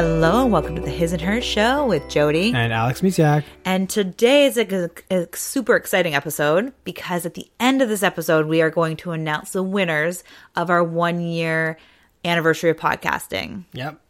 [0.00, 2.54] Hello and welcome to the His and Her Show with Jody.
[2.54, 3.44] And Alex Misiak.
[3.66, 8.46] And today is a, a, super exciting episode because at the end of this episode,
[8.46, 10.24] we are going to announce the winners
[10.56, 11.76] of our one year
[12.24, 13.64] anniversary of podcasting.
[13.74, 14.00] Yep.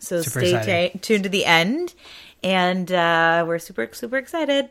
[0.00, 1.94] So super stay t- tuned to the end.
[2.42, 4.68] And uh, we're super, super excited.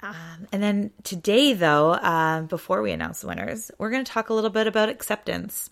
[0.00, 4.30] Um, and then today, though, uh, before we announce the winners, we're going to talk
[4.30, 5.68] a little bit about acceptance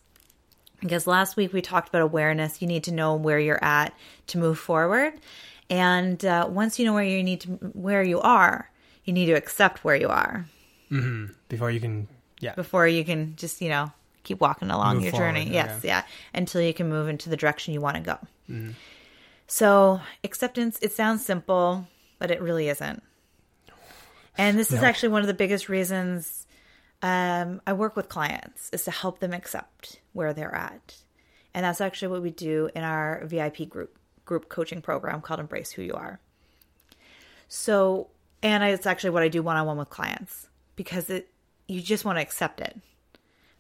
[0.81, 2.61] because last week we talked about awareness.
[2.61, 3.95] You need to know where you're at
[4.29, 5.15] to move forward.
[5.69, 8.71] And uh, once you know where you need to, where you are,
[9.05, 10.47] you need to accept where you are.
[10.91, 11.33] Mm-hmm.
[11.49, 12.09] Before you can,
[12.41, 12.55] yeah.
[12.55, 13.93] Before you can just, you know,
[14.25, 15.43] keep walking along move your forward, journey.
[15.43, 15.53] Okay.
[15.53, 16.03] Yes, yeah.
[16.35, 18.19] Until you can move into the direction you want to go.
[18.51, 18.71] Mm-hmm.
[19.47, 21.87] So acceptance, it sounds simple,
[22.19, 23.03] but it really isn't.
[24.39, 24.79] And this no.
[24.79, 26.40] is actually one of the biggest reasons
[27.03, 30.97] um, I work with clients is to help them accept where they're at.
[31.55, 35.73] And that's actually what we do in our VIP group group coaching program called Embrace
[35.73, 36.21] Who You Are.
[37.49, 38.09] So,
[38.43, 41.29] and it's actually what I do one on one with clients because it
[41.67, 42.77] you just want to accept it.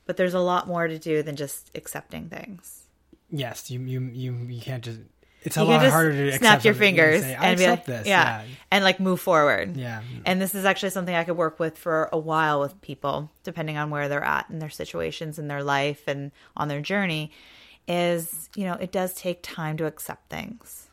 [0.06, 2.84] But there's a lot more to do than just accepting things.
[3.30, 5.00] Yes, you you you, you can't just
[5.42, 8.06] it's a you lot harder to snap your fingers and, say, and be like, this.
[8.06, 8.42] Yeah.
[8.42, 8.54] yeah.
[8.70, 9.76] and like move forward.
[9.76, 13.30] Yeah, and this is actually something I could work with for a while with people,
[13.42, 17.32] depending on where they're at in their situations in their life and on their journey.
[17.88, 20.88] Is you know it does take time to accept things.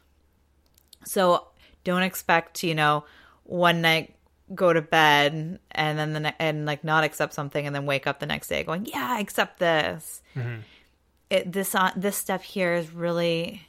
[1.05, 1.47] So
[1.83, 3.03] don't expect you know
[3.43, 4.15] one night
[4.55, 8.07] go to bed and then the ne- and like not accept something and then wake
[8.07, 10.21] up the next day going yeah I accept this.
[10.35, 10.61] Mm-hmm.
[11.29, 13.66] It, this on uh, this step here is really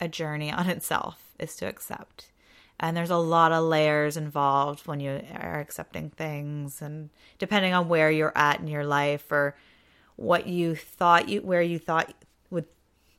[0.00, 2.30] a journey on itself is to accept.
[2.78, 7.88] And there's a lot of layers involved when you are accepting things and depending on
[7.88, 9.56] where you're at in your life or
[10.16, 12.12] what you thought you where you thought
[12.50, 12.66] would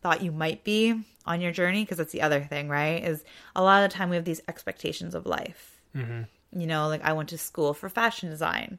[0.02, 3.03] thought you might be on your journey because that's the other thing, right?
[3.03, 3.24] Is
[3.56, 5.81] a lot of the time we have these expectations of life.
[5.96, 6.59] Mm-hmm.
[6.59, 8.78] You know, like I went to school for fashion design.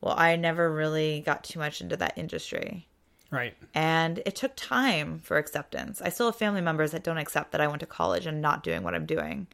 [0.00, 2.86] Well, I never really got too much into that industry.
[3.30, 3.54] Right.
[3.74, 6.02] And it took time for acceptance.
[6.02, 8.62] I still have family members that don't accept that I went to college and not
[8.62, 9.46] doing what I'm doing.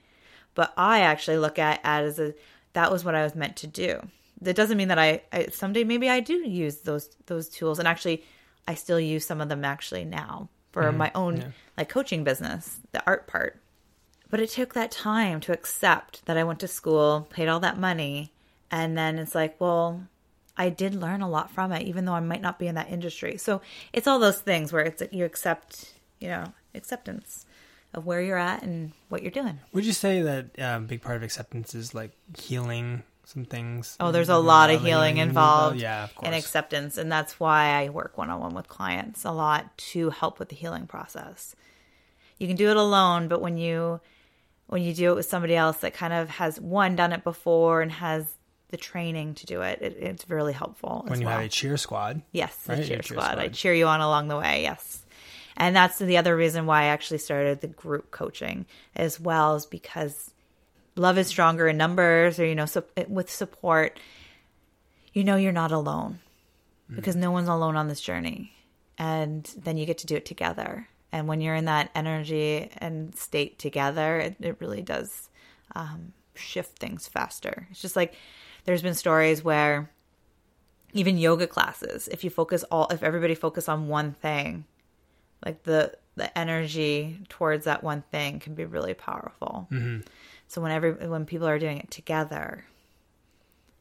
[0.55, 2.35] But I actually look at it as a
[2.73, 4.01] that was what I was meant to do.
[4.41, 7.87] That doesn't mean that I, I someday maybe I do use those those tools and
[7.87, 8.25] actually
[8.67, 10.99] I still use some of them actually now for mm-hmm.
[10.99, 11.49] my own yeah.
[11.77, 13.61] like coaching business, the art part.
[14.29, 17.79] But it took that time to accept that I went to school, paid all that
[17.79, 18.33] money,
[18.71, 20.03] and then it's like, well,
[20.57, 22.91] I did learn a lot from it, even though I might not be in that
[22.91, 23.37] industry.
[23.37, 23.61] So
[23.93, 27.47] it's all those things where it's you accept, you know, acceptance
[27.95, 29.59] of where you're at and what you're doing.
[29.73, 33.97] Would you say that a um, big part of acceptance is like healing some things?
[34.01, 36.97] Oh, there's a lot of healing involved yeah, in acceptance.
[36.97, 40.49] And that's why I work one on one with clients a lot to help with
[40.49, 41.57] the healing process.
[42.39, 44.01] You can do it alone, but when you
[44.69, 47.83] when you do it with somebody else that kind of has one done it before
[47.83, 48.27] and has
[48.69, 49.81] the training to do it.
[49.81, 51.05] it it's really helpful.
[51.07, 51.37] When you well.
[51.37, 52.23] have a cheer squad.
[52.33, 52.79] Yes, right?
[52.79, 53.33] cheer, cheer squad.
[53.33, 53.39] squad.
[53.39, 54.63] I cheer you on along the way.
[54.63, 55.05] Yes.
[55.57, 59.65] And that's the other reason why I actually started the group coaching as well, is
[59.65, 60.31] because
[60.97, 63.99] love is stronger in numbers, or you know, so, with support,
[65.15, 66.19] you know, you're not alone
[66.91, 66.97] mm.
[66.97, 68.53] because no one's alone on this journey,
[68.99, 70.89] and then you get to do it together.
[71.11, 75.31] And when you're in that energy and state together, it, it really does
[75.75, 77.67] um, shift things faster.
[77.71, 78.15] It's just like
[78.67, 79.91] there's been stories where
[80.93, 84.65] even yoga classes, if you focus all, if everybody focus on one thing,
[85.45, 89.69] like the the energy towards that one thing can be really powerful.
[89.71, 90.01] Mm-hmm.
[90.49, 92.65] So when every when people are doing it together,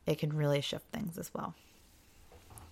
[0.06, 1.56] it can really shift things as well.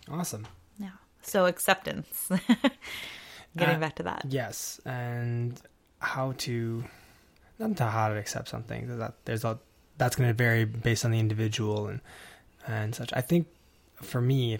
[0.09, 0.45] Awesome.
[0.77, 0.89] Yeah.
[1.21, 2.29] So acceptance.
[3.57, 4.25] Getting uh, back to that.
[4.29, 5.59] Yes, and
[5.99, 6.83] how to
[7.59, 8.87] not to how to accept something.
[8.87, 9.59] There's a, there's a
[9.97, 12.01] that's going to vary based on the individual and
[12.67, 13.11] and such.
[13.13, 13.47] I think
[13.95, 14.59] for me,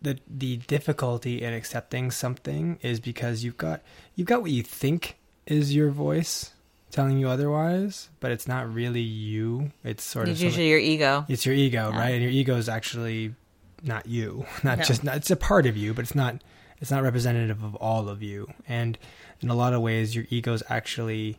[0.00, 3.82] the the difficulty in accepting something is because you've got
[4.14, 6.52] you've got what you think is your voice
[6.90, 9.72] telling you otherwise, but it's not really you.
[9.84, 11.24] It's sort it's of usually your ego.
[11.28, 11.98] It's your ego, yeah.
[11.98, 12.14] right?
[12.14, 13.34] And your ego is actually
[13.82, 14.84] not you, not no.
[14.84, 16.42] just not, it's a part of you, but it's not
[16.80, 18.48] it's not representative of all of you.
[18.68, 18.98] And
[19.40, 21.38] in a lot of ways, your ego is actually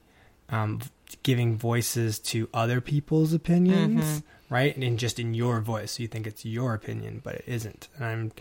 [0.52, 0.80] um,
[1.24, 4.54] giving voices to other people's opinions, mm-hmm.
[4.54, 4.74] right?
[4.74, 7.88] And in just in your voice, so you think it's your opinion, but it isn't.
[7.96, 8.32] And I'm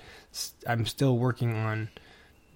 [0.66, 1.88] I'm still working on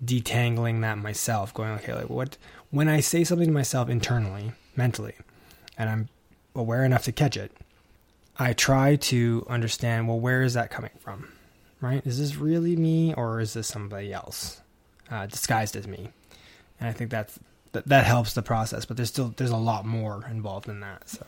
[0.04, 2.37] detangling that myself, going okay, like what
[2.70, 5.14] when I say something to myself internally, mentally,
[5.78, 6.08] and I'm
[6.55, 7.52] aware enough to catch it,
[8.38, 11.32] I try to understand well where is that coming from,
[11.81, 12.05] right?
[12.06, 14.60] Is this really me or is this somebody else
[15.10, 16.10] uh, disguised as me?
[16.81, 17.38] And I think that's
[17.72, 18.84] that that helps the process.
[18.84, 21.08] But there's still there's a lot more involved in that.
[21.08, 21.26] So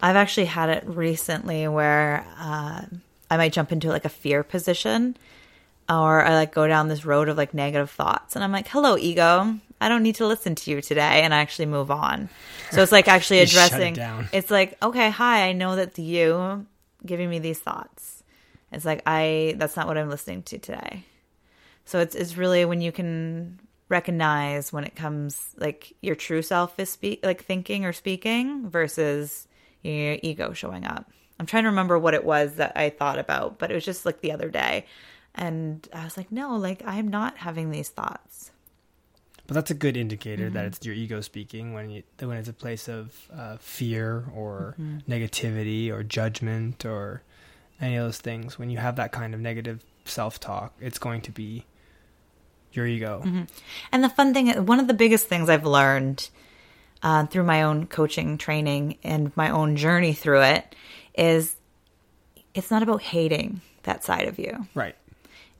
[0.00, 2.82] I've actually had it recently where uh,
[3.30, 5.16] I might jump into like a fear position,
[5.88, 8.96] or I like go down this road of like negative thoughts, and I'm like, "Hello,
[8.96, 12.30] ego." I don't need to listen to you today, and I actually move on.
[12.70, 13.92] So it's like actually it addressing.
[13.92, 14.26] down.
[14.32, 16.64] it's like, okay, hi, I know that's you
[17.04, 18.22] giving me these thoughts.
[18.72, 21.04] It's like I that's not what I'm listening to today.
[21.84, 26.78] So it's it's really when you can recognize when it comes like your true self
[26.78, 29.46] is speak like thinking or speaking versus
[29.82, 31.10] your ego showing up.
[31.38, 34.06] I'm trying to remember what it was that I thought about, but it was just
[34.06, 34.86] like the other day.
[35.34, 38.50] And I was like, no, like I'm not having these thoughts.
[39.46, 40.54] But that's a good indicator Mm-hmm.
[40.54, 44.76] that it's your ego speaking when you when it's a place of uh, fear or
[44.80, 45.12] Mm-hmm.
[45.12, 47.22] negativity or judgment or
[47.80, 48.58] any of those things.
[48.58, 51.64] When you have that kind of negative self talk, it's going to be
[52.76, 53.22] your ego.
[53.24, 53.42] Mm-hmm.
[53.92, 56.28] And the fun thing, one of the biggest things I've learned
[57.02, 60.74] uh, through my own coaching training and my own journey through it
[61.16, 61.56] is
[62.54, 64.66] it's not about hating that side of you.
[64.74, 64.96] Right.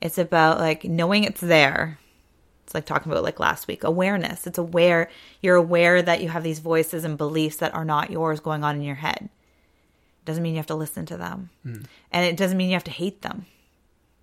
[0.01, 1.99] It's about like knowing it's there.
[2.65, 4.47] It's like talking about like last week awareness.
[4.47, 5.09] It's aware,
[5.41, 8.77] you're aware that you have these voices and beliefs that are not yours going on
[8.77, 9.29] in your head.
[10.25, 11.51] Doesn't mean you have to listen to them.
[12.11, 13.47] And it doesn't mean you have to hate them.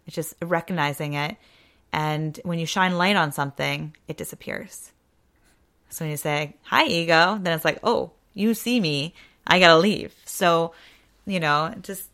[0.05, 1.37] It's just recognizing it.
[1.93, 4.91] And when you shine light on something, it disappears.
[5.89, 9.13] So when you say, hi, ego, then it's like, oh, you see me.
[9.45, 10.11] I got to leave.
[10.25, 10.73] So,
[11.27, 12.09] you know, just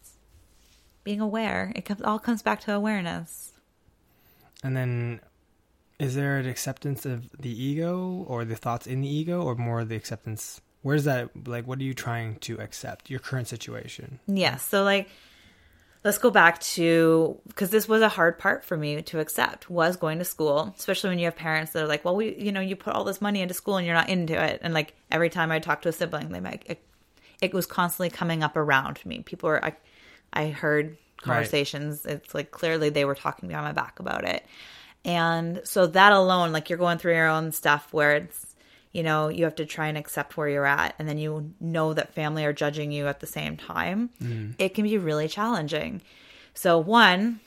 [1.06, 1.72] being aware.
[1.76, 3.54] It comes, all comes back to awareness.
[4.62, 5.22] And then,
[5.98, 9.86] is there an acceptance of the ego or the thoughts in the ego, or more
[9.86, 10.60] the acceptance?
[10.82, 11.48] Where's that?
[11.48, 13.10] Like, what are you trying to accept?
[13.10, 14.20] Your current situation.
[14.28, 14.62] Yes.
[14.62, 15.08] So, like,
[16.04, 19.98] let's go back to because this was a hard part for me to accept was
[19.98, 22.62] going to school, especially when you have parents that are like, well, we, you know,
[22.62, 24.62] you put all this money into school and you're not into it.
[24.64, 26.82] And like every time I talk to a sibling, they might, it,
[27.42, 29.24] it was constantly coming up around me.
[29.24, 29.76] People were, I,
[30.32, 32.06] I heard conversations.
[32.06, 34.46] It's like clearly they were talking behind my back about it.
[35.04, 38.49] And so that alone, like you're going through your own stuff where it's,
[38.92, 40.96] you know, you have to try and accept where you're at.
[40.98, 44.10] And then you know that family are judging you at the same time.
[44.22, 44.56] Mm.
[44.58, 46.02] It can be really challenging.
[46.54, 47.40] So, one,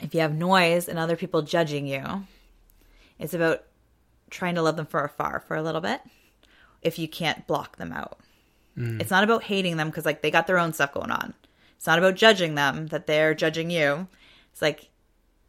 [0.00, 2.26] if you have noise and other people judging you,
[3.18, 3.64] it's about
[4.30, 6.00] trying to love them from afar for a little bit
[6.82, 8.18] if you can't block them out.
[8.78, 9.00] Mm.
[9.00, 11.34] It's not about hating them because, like, they got their own stuff going on.
[11.76, 14.06] It's not about judging them that they're judging you.
[14.52, 14.88] It's like,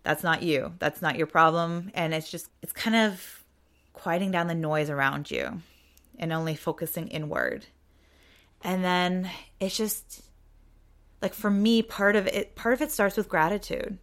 [0.03, 0.73] that's not you.
[0.79, 1.91] That's not your problem.
[1.93, 3.43] And it's just, it's kind of
[3.95, 5.61] quieting down the noise around you
[6.19, 7.65] and only focusing inward.
[8.63, 10.23] And then it's just
[11.21, 13.97] like for me, part of it, part of it starts with gratitude.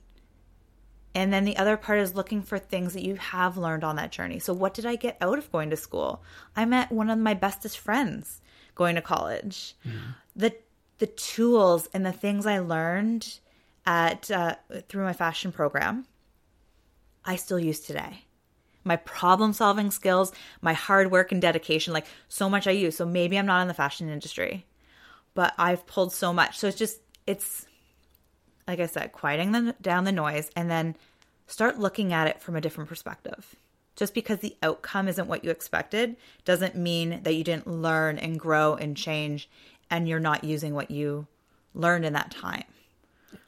[1.14, 4.12] And then the other part is looking for things that you have learned on that
[4.12, 4.38] journey.
[4.38, 6.22] So, what did I get out of going to school?
[6.56, 8.40] I met one of my bestest friends
[8.74, 9.76] going to college.
[10.34, 10.54] The
[10.98, 13.40] the tools and the things I learned
[13.84, 14.54] at uh,
[14.88, 16.06] through my fashion program,
[17.24, 18.24] I still use today.
[18.84, 22.96] My problem solving skills, my hard work and dedication, like so much I use.
[22.96, 24.66] So maybe I'm not in the fashion industry,
[25.34, 26.58] but I've pulled so much.
[26.58, 27.66] So it's just it's
[28.66, 30.96] like I said, quieting the, down the noise and then
[31.46, 33.56] start looking at it from a different perspective.
[33.96, 38.40] Just because the outcome isn't what you expected doesn't mean that you didn't learn and
[38.40, 39.48] grow and change
[39.90, 41.26] and you're not using what you
[41.74, 42.64] learned in that time.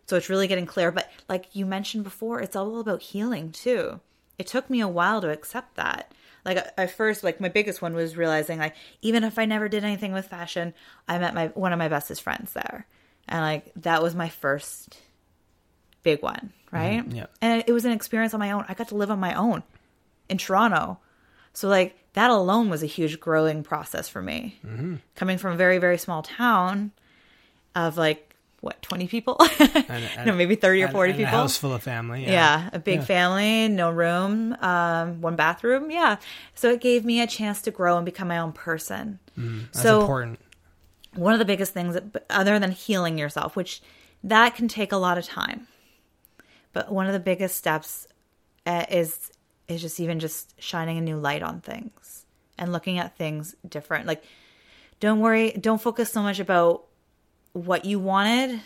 [0.06, 0.92] So it's really getting clear.
[0.92, 4.00] But like you mentioned before, it's all about healing too.
[4.38, 6.12] It took me a while to accept that.
[6.44, 9.84] Like at first, like my biggest one was realizing like even if I never did
[9.84, 10.74] anything with fashion,
[11.08, 12.86] I met my one of my bestest friends there.
[13.28, 14.98] And like that was my first
[16.02, 17.04] big one, right?
[17.10, 17.26] yeah.
[17.40, 18.66] And it was an experience on my own.
[18.68, 19.62] I got to live on my own
[20.28, 20.98] in Toronto.
[21.54, 24.58] So like that alone was a huge growing process for me.
[24.66, 24.96] Mm-hmm.
[25.14, 26.92] Coming from a very very small town
[27.74, 28.33] of like
[28.64, 31.82] what 20 people And- no maybe 30 or 40 and people A house full of
[31.82, 32.24] family.
[32.24, 33.04] yeah, a big Yeah.
[33.04, 35.90] family, no room, um, one bathroom.
[35.90, 36.16] Yeah.
[36.54, 39.18] So it gave me a chance to grow and become my own person.
[39.36, 40.38] That's so important.
[41.14, 43.82] one of the biggest things, that, other than healing yourself, which
[44.22, 45.66] that can take a lot of time,
[46.72, 48.06] but one of the biggest steps
[48.66, 49.30] uh, is
[49.68, 52.24] is just even just shining a new light on things
[52.58, 54.06] and looking at things different.
[54.06, 54.22] Like,
[55.00, 56.84] don't worry, don't focus so much about
[57.54, 58.60] what you wanted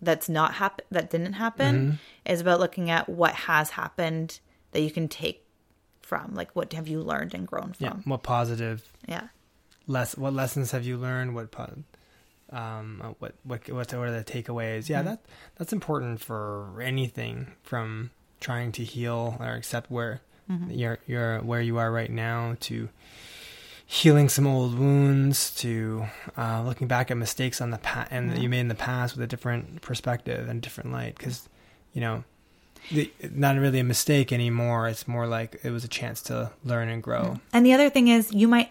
[0.00, 4.38] that's not happen that didn't happen is about looking at what has happened
[4.70, 5.44] that you can take
[6.00, 7.94] from like what have you learned and grown from Yeah.
[8.04, 9.28] What positive yeah
[9.86, 11.34] less what lessons have you learned?
[11.34, 11.82] What po-
[12.50, 14.84] um uh, what what what are the takeaways?
[14.84, 14.92] Mm-hmm.
[14.92, 15.24] Yeah, that
[15.56, 18.10] that's important for anything from
[18.40, 20.20] trying to heal or accept where
[20.50, 20.70] Mm-hmm.
[20.72, 22.88] You're you're where you are right now to
[23.90, 26.06] healing some old wounds to
[26.38, 28.34] uh, looking back at mistakes on the past and yeah.
[28.34, 31.48] that you made in the past with a different perspective and different light because
[31.92, 32.22] you know
[32.92, 34.86] the, not really a mistake anymore.
[34.86, 37.40] It's more like it was a chance to learn and grow.
[37.52, 38.70] And the other thing is you might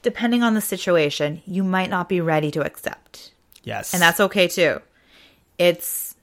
[0.00, 3.32] depending on the situation you might not be ready to accept.
[3.64, 3.92] Yes.
[3.92, 4.80] And that's okay too.
[5.58, 6.16] It's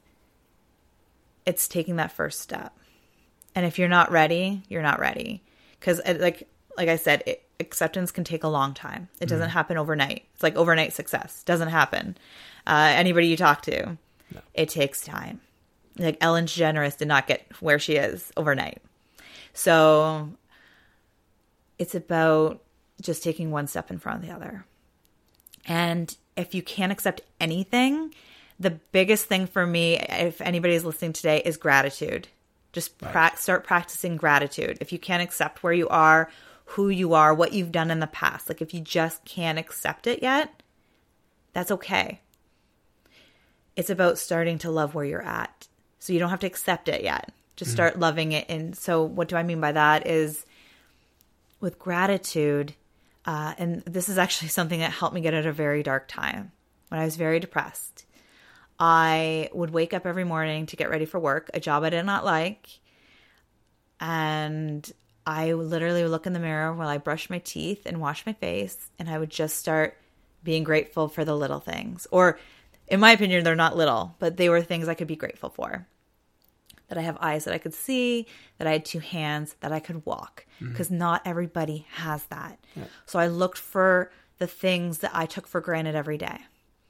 [1.46, 2.76] it's taking that first step.
[3.54, 5.44] And if you're not ready you're not ready.
[5.80, 9.08] Because uh, like like i said it, acceptance can take a long time.
[9.22, 9.54] It doesn't mm.
[9.54, 10.26] happen overnight.
[10.34, 11.44] It's like overnight success.
[11.44, 12.18] Doesn't happen.
[12.68, 13.98] Uh, anybody you talk to,
[14.34, 14.42] no.
[14.54, 15.40] it takes time.
[15.98, 18.82] Like Ellen DeGeneres did not get where she is overnight.
[19.54, 20.30] So
[21.80, 22.62] it's about
[23.02, 24.66] just taking one step in front of the other.
[25.66, 28.14] And if you can't accept anything,
[28.60, 32.28] the biggest thing for me, if anybody is listening today, is gratitude.
[32.74, 33.38] Just right.
[33.38, 34.78] start practicing gratitude.
[34.80, 36.30] If you can't accept where you are
[36.66, 38.50] who you are, what you've done in the past.
[38.50, 40.62] Like if you just can't accept it yet,
[41.54, 42.22] that's okay.
[43.76, 45.68] It's about starting to love where you're at.
[46.00, 47.32] So you don't have to accept it yet.
[47.56, 47.76] Just mm-hmm.
[47.76, 48.46] start loving it.
[48.50, 50.46] And so, what do I mean by that is
[51.60, 52.74] with gratitude,
[53.26, 56.52] uh, and this is actually something that helped me get at a very dark time
[56.90, 58.06] when I was very depressed.
[58.80, 62.04] I would wake up every morning to get ready for work, a job I did
[62.04, 62.68] not like.
[64.00, 64.92] And
[65.26, 68.34] I literally would look in the mirror while I brushed my teeth and washed my
[68.34, 69.98] face, and I would just start
[70.44, 72.08] being grateful for the little things.
[72.12, 72.40] Or,
[72.88, 75.86] in my opinion, they're not little, but they were things I could be grateful for.
[76.88, 78.26] That I have eyes that I could see,
[78.58, 80.98] that I had two hands, that I could walk, because mm-hmm.
[80.98, 82.60] not everybody has that.
[82.76, 82.84] Yeah.
[83.06, 86.40] So I looked for the things that I took for granted every day.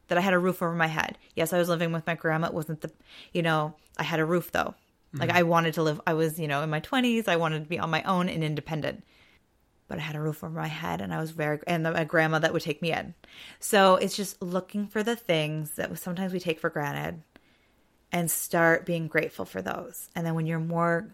[0.08, 1.18] That I had a roof over my head.
[1.36, 2.48] Yes, I was living with my grandma.
[2.48, 2.92] It wasn't the,
[3.32, 4.76] you know, I had a roof though.
[5.14, 5.38] Like mm-hmm.
[5.38, 7.80] I wanted to live, I was, you know, in my 20s, I wanted to be
[7.80, 9.04] on my own and independent.
[9.88, 12.40] But I had a roof over my head and I was very, and a grandma
[12.40, 13.14] that would take me in.
[13.60, 17.22] So it's just looking for the things that sometimes we take for granted
[18.12, 20.10] and start being grateful for those.
[20.16, 21.14] And then when you're more,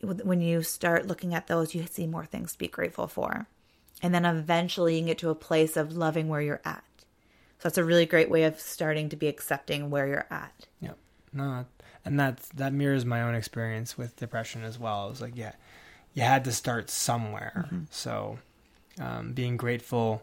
[0.00, 3.46] when you start looking at those, you see more things to be grateful for.
[4.02, 6.84] And then eventually you can get to a place of loving where you're at.
[7.58, 10.66] So that's a really great way of starting to be accepting where you're at.
[10.80, 10.96] Yep.
[11.32, 11.66] No,
[12.04, 15.06] and that's that mirrors my own experience with depression as well.
[15.06, 15.52] It was like, yeah,
[16.14, 17.66] you had to start somewhere.
[17.66, 17.82] Mm-hmm.
[17.90, 18.38] So,
[19.00, 20.22] um, being grateful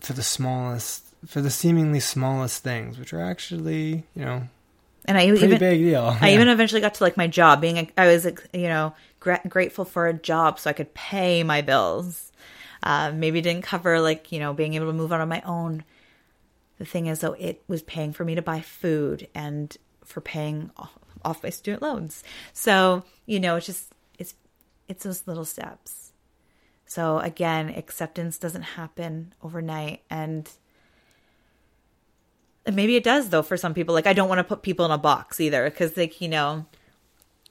[0.00, 4.48] for the smallest, for the seemingly smallest things, which are actually, you know,
[5.06, 6.16] and I pretty even big deal.
[6.20, 6.34] I yeah.
[6.34, 7.60] even eventually got to like my job.
[7.60, 11.60] Being, I was, you know, gra- grateful for a job so I could pay my
[11.60, 12.32] bills.
[12.82, 15.84] Uh, maybe didn't cover like you know being able to move out on my own.
[16.78, 20.70] The thing is, though, it was paying for me to buy food and for paying
[21.24, 22.22] off my student loans.
[22.52, 24.34] So, you know, it's just it's
[24.88, 26.12] it's those little steps.
[26.86, 30.48] So again, acceptance doesn't happen overnight and
[32.70, 33.94] maybe it does though for some people.
[33.94, 36.66] Like I don't want to put people in a box either cuz like, you know,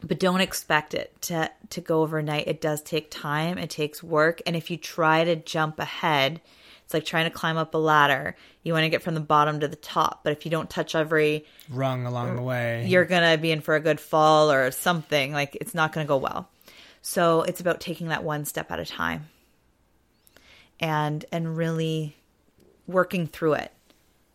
[0.04, 2.48] but don't expect it to to go overnight.
[2.48, 6.42] It does take time, it takes work, and if you try to jump ahead,
[6.86, 8.36] it's like trying to climb up a ladder.
[8.64, 10.96] You want to get from the bottom to the top, but if you don't touch
[10.96, 14.72] every rung along the way, you're going to be in for a good fall or
[14.72, 15.34] something.
[15.34, 16.50] Like it's not going to go well.
[17.02, 19.30] So it's about taking that one step at a time
[20.80, 22.16] and and really
[22.88, 23.72] working through it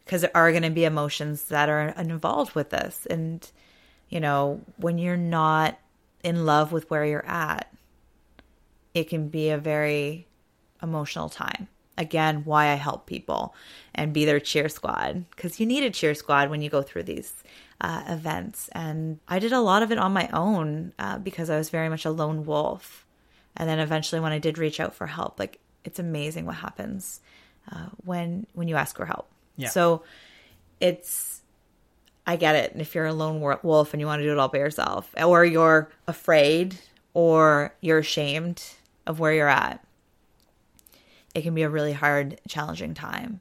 [0.04, 3.50] because there are going to be emotions that are involved with this and
[4.08, 5.78] you know when you're not
[6.24, 7.70] in love with where you're at
[8.94, 10.26] it can be a very
[10.82, 13.54] emotional time again why I help people
[13.94, 17.02] and be their cheer squad because you need a cheer squad when you go through
[17.02, 17.34] these
[17.80, 18.68] uh, events.
[18.72, 21.88] And I did a lot of it on my own uh, because I was very
[21.88, 23.04] much a lone wolf.
[23.56, 27.20] And then eventually, when I did reach out for help, like it's amazing what happens
[27.70, 29.28] uh, when when you ask for help.
[29.56, 29.68] Yeah.
[29.68, 30.04] So
[30.80, 31.40] it's
[32.26, 32.72] I get it.
[32.72, 35.12] And if you're a lone wolf and you want to do it all by yourself,
[35.20, 36.78] or you're afraid,
[37.14, 38.62] or you're ashamed
[39.06, 39.82] of where you're at,
[41.38, 43.40] it can be a really hard, challenging time.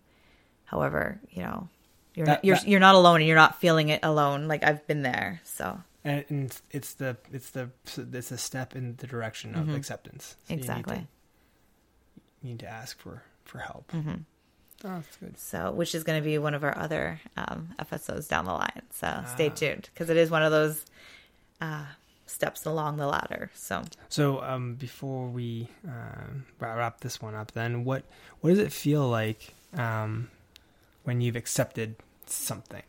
[0.65, 1.67] However, you know,
[2.13, 4.47] you're that, not, you're that, you're not alone, and you're not feeling it alone.
[4.47, 5.79] Like I've been there, so.
[6.03, 9.75] And, and it's the it's the it's a step in the direction of mm-hmm.
[9.75, 10.35] acceptance.
[10.47, 10.95] So exactly.
[10.95, 13.91] You need, to, you need, to, ask for for help.
[13.91, 14.15] Mm-hmm.
[14.85, 15.39] Oh, that's good.
[15.39, 18.83] So, which is going to be one of our other um, episodes down the line.
[18.91, 19.31] So, ah.
[19.33, 20.85] stay tuned because it is one of those
[21.61, 21.85] uh,
[22.27, 23.50] steps along the ladder.
[23.55, 26.27] So, so um, before we uh,
[26.60, 28.03] wrap this one up, then what
[28.41, 30.29] what does it feel like um,
[31.03, 31.96] when you've accepted
[32.27, 32.84] something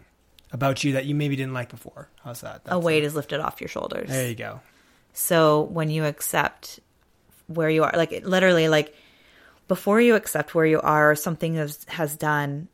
[0.52, 2.08] about you that you maybe didn't like before?
[2.24, 2.64] How's that?
[2.64, 4.10] That's a weight is lifted off your shoulders.
[4.10, 4.60] There you go.
[5.14, 6.80] So when you accept
[7.46, 8.94] where you are, like literally, like
[9.66, 12.68] before you accept where you are, or something has, has done,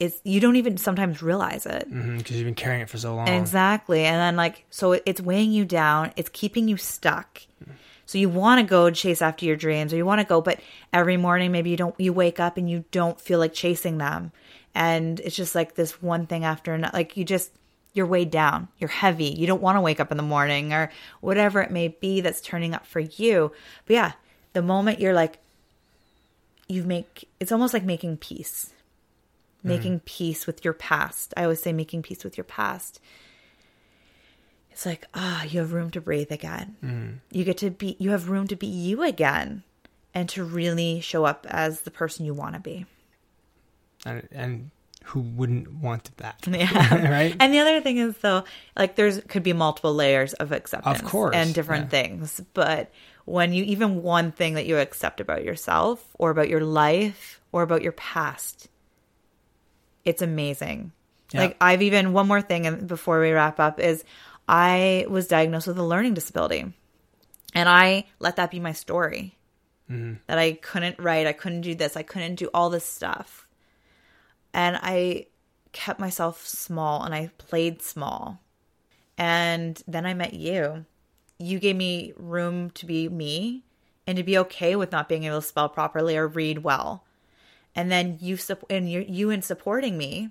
[0.00, 1.88] it's you don't even sometimes realize it.
[1.88, 3.28] because Mm-hmm, you've been carrying it for so long.
[3.28, 4.04] Exactly.
[4.04, 7.42] And then like so it- it's weighing you down, it's keeping you stuck.
[8.06, 10.60] So you want to go chase after your dreams or you want to go but
[10.92, 14.30] every morning maybe you don't you wake up and you don't feel like chasing them.
[14.74, 17.50] And it's just like this one thing after another like you just
[17.94, 18.66] you're weighed down.
[18.78, 19.26] You're heavy.
[19.26, 22.40] You don't want to wake up in the morning or whatever it may be that's
[22.40, 23.52] turning up for you.
[23.86, 24.12] But yeah,
[24.52, 25.38] the moment you're like
[26.68, 28.72] you make it's almost like making peace
[29.64, 31.34] making peace with your past.
[31.36, 33.00] I always say making peace with your past.
[34.70, 37.20] It's like, ah, you have room to breathe again.
[37.30, 39.62] You get to be, you have room to be you again
[40.12, 42.86] and to really show up as the person you want to be.
[44.04, 44.70] and, and
[45.04, 46.46] who wouldn't want that?
[46.50, 47.10] Yeah.
[47.10, 47.36] right?
[47.38, 48.44] And the other thing is though,
[48.76, 52.02] like there's could be multiple layers of acceptance Of course, and different yeah.
[52.02, 52.40] things.
[52.54, 52.90] But
[53.24, 57.62] when you even one thing that you accept about yourself or about your life or
[57.62, 58.68] about your past,
[60.04, 60.92] it's amazing.
[61.32, 61.40] Yeah.
[61.40, 64.04] Like I've even one more thing and before we wrap up is
[64.48, 66.72] I was diagnosed with a learning disability.
[67.54, 69.36] And I let that be my story.
[69.90, 70.14] Mm-hmm.
[70.26, 73.46] That I couldn't write, I couldn't do this, I couldn't do all this stuff.
[74.52, 75.26] And I
[75.72, 78.40] kept myself small and I played small.
[79.18, 80.86] And then I met you.
[81.38, 83.64] You gave me room to be me
[84.06, 87.03] and to be okay with not being able to spell properly or read well.
[87.74, 88.38] And then you
[88.70, 90.30] and you, you in supporting me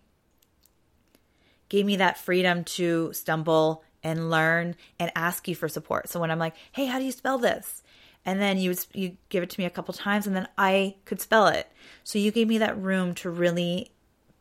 [1.69, 6.09] gave me that freedom to stumble and learn and ask you for support.
[6.09, 7.83] So when I'm like, "Hey, how do you spell this?"
[8.25, 11.21] and then you you give it to me a couple times and then I could
[11.21, 11.69] spell it.
[12.03, 13.91] So you gave me that room to really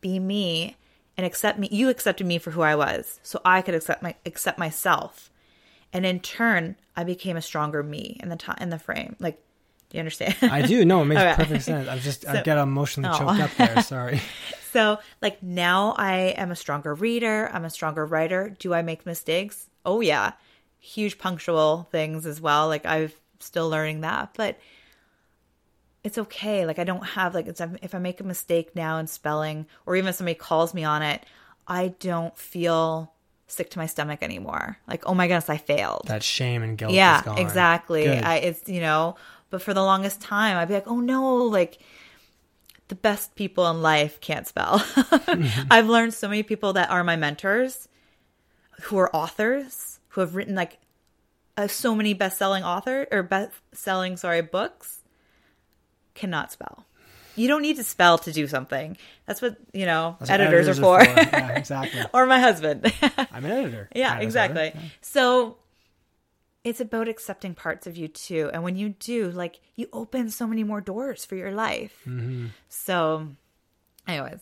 [0.01, 0.77] be me
[1.17, 1.69] and accept me.
[1.71, 5.29] You accepted me for who I was, so I could accept my accept myself.
[5.91, 9.15] And in turn, I became a stronger me in the time in the frame.
[9.19, 9.39] Like,
[9.93, 10.35] you understand?
[10.41, 10.83] I do.
[10.83, 11.35] No, it makes Okay.
[11.35, 11.87] perfect sense.
[11.87, 13.17] I'm just, I So- get emotionally Oh.
[13.17, 13.81] choked up there.
[13.83, 14.19] Sorry.
[14.73, 18.55] So, like now I am a stronger reader, I'm a stronger writer.
[18.57, 19.69] Do I make mistakes?
[19.85, 20.31] Oh yeah.
[20.79, 22.69] Huge punctual things as well.
[22.69, 24.57] Like I'm still learning that, but
[26.03, 26.65] it's okay.
[26.65, 29.95] Like I don't have like it's if I make a mistake now in spelling or
[29.95, 31.23] even if somebody calls me on it,
[31.67, 33.13] I don't feel
[33.47, 34.77] sick to my stomach anymore.
[34.87, 37.37] Like, oh my goodness, I failed That shame and guilt is yeah gone.
[37.37, 38.23] exactly Good.
[38.23, 39.15] i it's you know
[39.53, 41.77] but for the longest time i'd be like oh no like
[42.87, 44.83] the best people in life can't spell
[45.69, 47.87] i've learned so many people that are my mentors
[48.81, 50.79] who are authors who have written like
[51.55, 55.03] uh, so many best-selling author or best-selling sorry books
[56.15, 56.87] cannot spell
[57.35, 60.81] you don't need to spell to do something that's what you know what editors, are
[60.81, 62.01] for, Yeah, exactly.
[62.13, 63.89] or my husband I'm an editor.
[63.95, 64.69] yeah, exactly.
[64.69, 64.79] of.
[65.01, 65.57] So
[66.63, 68.49] it's about accepting parts of you too.
[68.53, 72.01] And when you do, like, you open so many more doors for your life.
[72.07, 72.47] Mm-hmm.
[72.69, 73.29] So,
[74.07, 74.39] anyways.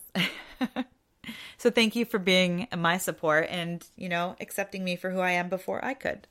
[1.58, 5.32] so thank you for being my support and, you know, accepting me for who I
[5.32, 6.28] am before I could.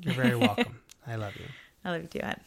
[0.00, 0.80] You're very welcome.
[1.06, 1.46] I love you.
[1.84, 2.40] I love you too, Ed.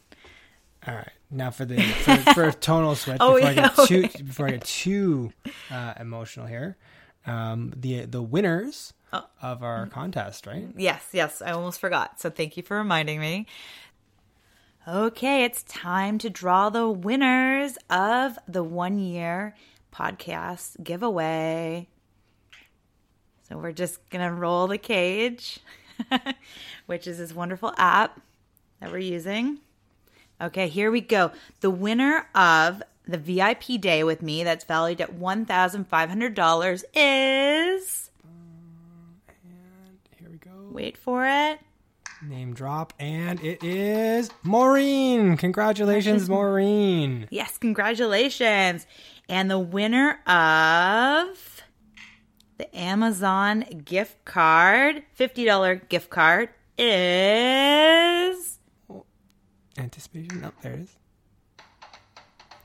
[0.88, 1.12] All right.
[1.30, 4.22] Now for the for, for a tonal switch Oh, before yeah, I get too okay.
[4.24, 5.34] before I get too
[5.70, 6.78] uh, emotional here.
[7.26, 9.26] Um, the the winners Oh.
[9.42, 10.68] of our contest, right?
[10.76, 12.20] Yes, yes, I almost forgot.
[12.20, 13.48] So thank you for reminding me.
[14.86, 19.56] Okay, it's time to draw the winners of the one year
[19.94, 21.88] podcast giveaway.
[23.48, 25.60] So we're just going to roll the cage,
[26.86, 28.20] which is this wonderful app
[28.80, 29.60] that we're using.
[30.42, 31.32] Okay, here we go.
[31.62, 38.07] The winner of the VIP day with me that's valued at $1,500 is.
[40.68, 40.86] Here we go.
[40.86, 41.60] Wait for it.
[42.24, 45.38] Name drop, and it is Maureen.
[45.38, 47.28] Congratulations, Maureen.
[47.30, 48.88] Yes, congratulations.
[49.30, 51.62] And the winner of
[52.58, 58.58] the Amazon gift card, $50 gift card, is.
[59.78, 60.44] Anticipation.
[60.44, 60.96] Oh, there it is.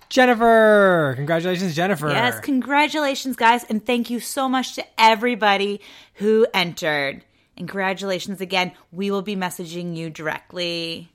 [0.08, 1.12] Jennifer.
[1.16, 2.08] Congratulations, Jennifer.
[2.08, 3.64] Yes, congratulations, guys.
[3.64, 5.80] And thank you so much to everybody
[6.14, 7.24] who entered.
[7.56, 8.72] And congratulations again.
[8.90, 11.12] We will be messaging you directly.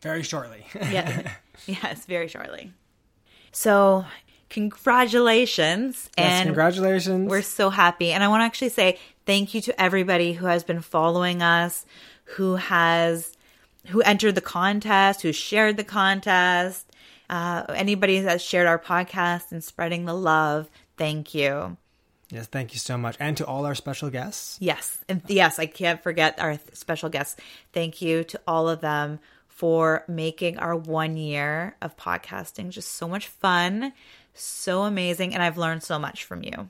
[0.00, 0.66] Very shortly.
[0.74, 1.32] Yeah.
[1.66, 2.72] yes, very shortly.
[3.52, 4.04] So,
[4.50, 6.10] congratulations.
[6.16, 7.30] yes, and congratulations.
[7.30, 8.12] We're so happy.
[8.12, 11.86] And I want to actually say thank you to everybody who has been following us,
[12.24, 13.32] who has
[13.86, 16.90] who entered the contest, who shared the contest,
[17.30, 20.68] uh, anybody that's shared our podcast and spreading the love.
[20.96, 21.76] Thank you.
[22.30, 23.16] Yes, thank you so much.
[23.20, 24.58] And to all our special guests.
[24.60, 24.98] Yes.
[25.08, 27.36] And yes, I can't forget our special guests.
[27.72, 33.08] Thank you to all of them for making our one year of podcasting just so
[33.08, 33.92] much fun,
[34.34, 35.34] so amazing.
[35.34, 36.68] And I've learned so much from you.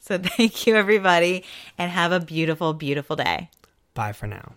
[0.00, 1.44] So thank you, everybody,
[1.76, 3.50] and have a beautiful, beautiful day.
[3.94, 4.52] Bye for now.